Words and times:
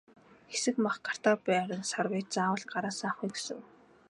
Хэсэг 0.51 0.75
мах 0.83 0.95
гартаа 1.05 1.35
барин 1.45 1.83
сарвайж 1.91 2.27
заавал 2.35 2.63
гараасаа 2.71 3.09
авахыг 3.11 3.31
хүсэв. 3.33 3.59